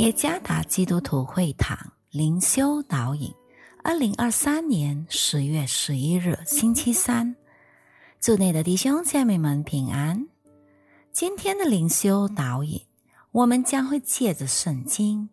[0.00, 1.76] 耶加达基督徒会堂
[2.08, 3.30] 灵修导引，
[3.84, 7.36] 二零二三年十月十一日星期三，
[8.18, 10.26] 祝内的弟兄姐妹们平安。
[11.12, 12.80] 今天的灵修导引，
[13.30, 15.28] 我们将会借着圣经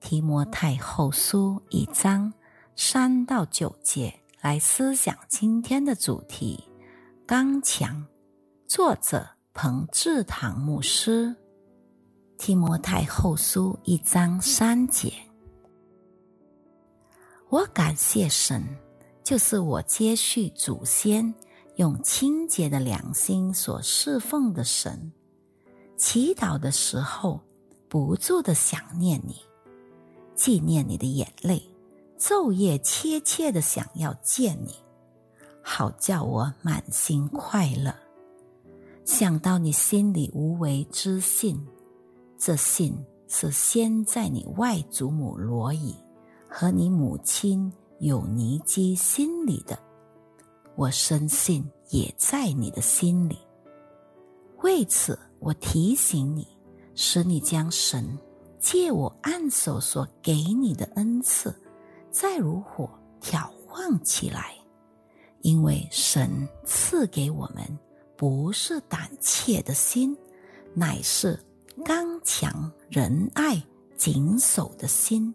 [0.00, 2.30] 提摩太后书一章
[2.76, 6.62] 三到九节来思想今天的主题：
[7.26, 8.04] 刚强。
[8.68, 11.34] 作者彭志堂牧师。
[12.40, 15.12] 提摩太后书一章三节，
[17.50, 18.64] 我感谢神，
[19.22, 21.34] 就是我接续祖先
[21.76, 25.12] 用清洁的良心所侍奉的神。
[25.98, 27.38] 祈祷的时候，
[27.90, 29.36] 不住的想念你，
[30.34, 31.62] 纪念你的眼泪，
[32.18, 34.74] 昼夜切切的想要见你，
[35.60, 37.94] 好叫我满心快乐。
[39.04, 41.62] 想到你心里无为之信。
[42.42, 42.96] 这信
[43.28, 45.94] 是先在你外祖母罗以
[46.48, 49.78] 和你母亲有尼基心里的，
[50.74, 53.38] 我深信也在你的心里。
[54.62, 56.48] 为此，我提醒你，
[56.94, 58.18] 使你将神
[58.58, 61.54] 借我按手所给你的恩赐，
[62.10, 62.88] 再如火
[63.20, 64.54] 挑旺起来，
[65.42, 67.78] 因为神赐给我们
[68.16, 70.16] 不是胆怯的心，
[70.72, 71.38] 乃是。
[71.84, 73.60] 刚强、仁爱、
[73.96, 75.32] 谨守的心，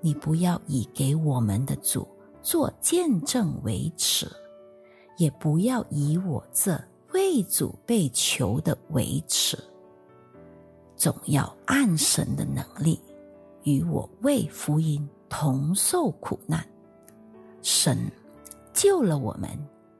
[0.00, 2.06] 你不要以给我们的主
[2.42, 4.30] 做见证为耻，
[5.16, 6.78] 也不要以我这
[7.12, 9.58] 为主被求的为耻，
[10.96, 13.00] 总要按神的能力
[13.62, 16.66] 与我为福音同受苦难。
[17.62, 17.98] 神
[18.72, 19.50] 救了我们，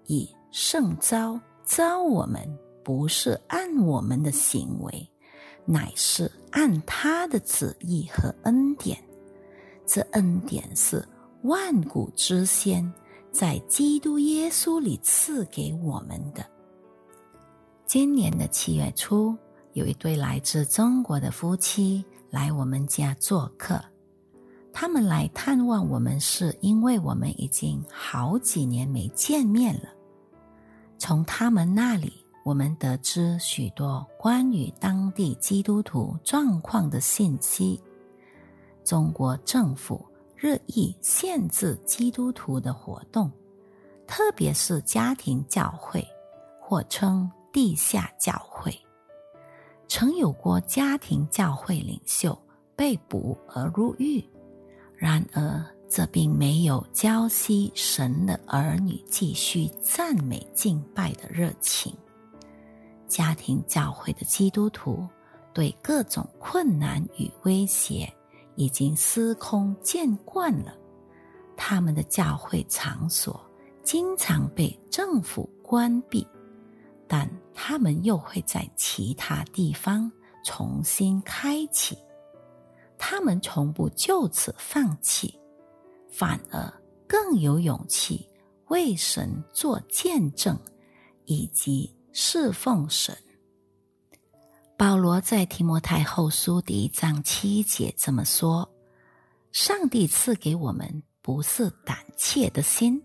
[0.06, 2.46] 以圣招招我们，
[2.84, 5.10] 不是按我们的行为。
[5.70, 8.98] 乃是按他的旨意和恩典，
[9.84, 11.06] 这恩典是
[11.42, 12.90] 万古之先
[13.30, 16.42] 在基督耶稣里赐给我们的。
[17.84, 19.36] 今年的七月初，
[19.74, 23.78] 有一对来自中国的夫妻来我们家做客，
[24.72, 29.90] 他们来探望我们，是因为我们已经好几年没见面了。
[30.96, 32.24] 从他们那里。
[32.48, 37.78] 我们得知许多关于当地基督徒状况的信息。
[38.82, 40.02] 中国政府
[40.34, 43.30] 日益限制基督徒的活动，
[44.06, 46.02] 特别是家庭教会，
[46.58, 48.74] 或称地下教会。
[49.86, 52.34] 曾有过家庭教会领袖
[52.74, 54.24] 被捕而入狱，
[54.96, 61.94] 然而这并没有浇熄神的儿女继续赞美敬拜的热情。
[63.08, 65.08] 家庭教会的基督徒
[65.52, 68.12] 对各种困难与威胁
[68.54, 70.76] 已经司空见惯了，
[71.56, 73.40] 他们的教会场所
[73.82, 76.24] 经常被政府关闭，
[77.08, 80.10] 但他们又会在其他地方
[80.44, 81.96] 重新开启。
[82.98, 85.38] 他们从不就此放弃，
[86.08, 86.72] 反而
[87.06, 88.28] 更有勇气
[88.68, 90.58] 为神做见证，
[91.24, 91.97] 以及。
[92.12, 93.16] 侍奉神。
[94.76, 98.68] 保罗在提摩太后书第一章七节这么说
[99.52, 103.02] ：“上帝赐给我们不是胆怯的心，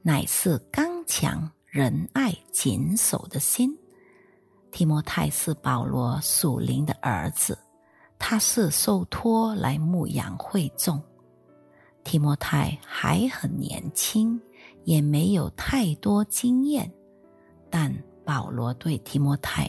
[0.00, 3.76] 乃是刚强、仁爱、谨守的心。”
[4.70, 7.58] 提摩太是保罗属灵的儿子，
[8.18, 11.02] 他是受托来牧养会众。
[12.04, 14.40] 提摩太还很年轻，
[14.84, 16.90] 也没有太多经验，
[17.68, 17.92] 但。
[18.28, 19.66] 保罗对提摩太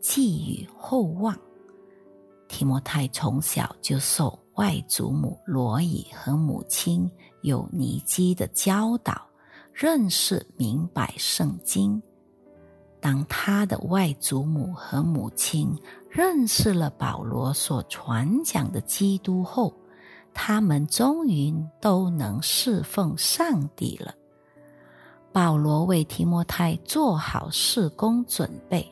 [0.00, 1.38] 寄予厚望。
[2.48, 7.08] 提摩太从小就受外祖母罗以和母亲
[7.42, 9.24] 有尼基的教导，
[9.72, 12.02] 认识明白圣经。
[13.00, 15.72] 当他的外祖母和母亲
[16.10, 19.72] 认识了保罗所传讲的基督后，
[20.34, 24.12] 他们终于都能侍奉上帝了。
[25.32, 28.84] 保罗为提摩太做好事工准备，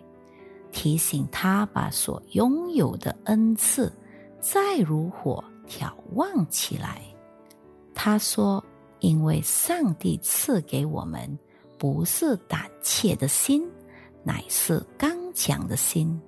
[0.71, 3.93] 提醒他把所拥有的恩赐
[4.41, 7.03] 再如火眺望起来。
[7.95, 8.65] 他说
[9.01, 11.39] ：“因为上帝赐给我们
[11.77, 13.69] 不是胆怯的心，
[14.23, 16.21] 乃是刚强的心。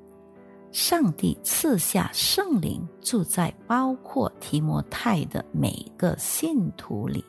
[0.72, 7.24] 上帝赐下圣灵，住在包括提摩太的每个信徒里。”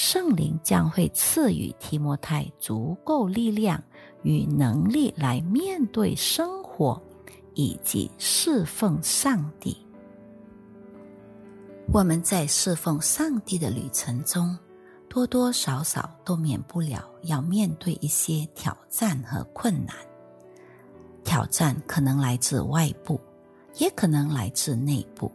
[0.00, 3.82] 圣灵将会赐予提摩太足够力量
[4.22, 7.02] 与能力来面对生活，
[7.54, 9.76] 以及侍奉上帝。
[11.92, 14.56] 我们在侍奉上帝的旅程中，
[15.08, 19.96] 多多少少都免不了要面对一些挑战和困难。
[21.24, 23.20] 挑战可能来自外部，
[23.78, 25.28] 也可能来自内部。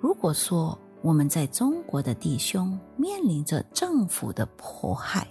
[0.00, 5.24] 如果说我们在中国的弟兄面临着政府的迫害，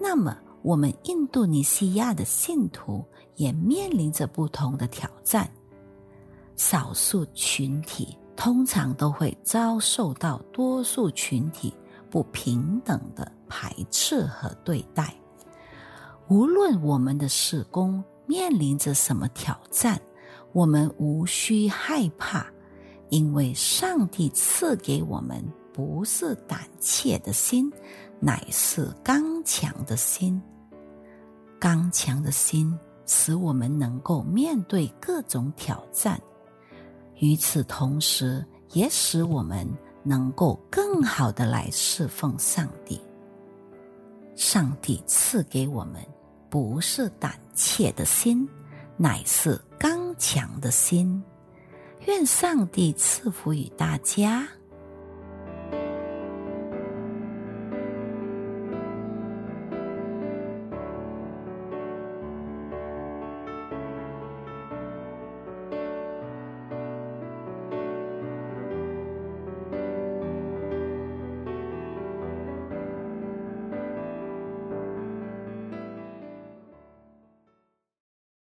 [0.00, 3.04] 那么我们印度尼西亚的信徒
[3.36, 5.48] 也面临着不同的挑战。
[6.56, 8.18] 少数群体。
[8.36, 11.72] 通常都会遭受到多数群体
[12.10, 15.14] 不平等的排斥和对待。
[16.28, 19.98] 无论我们的事工面临着什么挑战，
[20.52, 22.46] 我们无需害怕，
[23.08, 27.70] 因为上帝赐给我们不是胆怯的心，
[28.18, 30.40] 乃是刚强的心。
[31.58, 32.76] 刚强的心
[33.06, 36.20] 使我们能够面对各种挑战。
[37.18, 39.66] 与此同时，也使我们
[40.02, 43.00] 能够更好的来侍奉上帝。
[44.34, 46.04] 上帝赐给我们
[46.50, 48.46] 不是胆怯的心，
[48.98, 51.22] 乃是刚强的心。
[52.06, 54.48] 愿上帝赐福于大家。